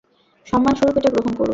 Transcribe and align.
সম্মানস্বরূপ 0.47 0.95
এটা 0.97 1.09
গ্রহণ 1.09 1.33
করুন। 1.35 1.49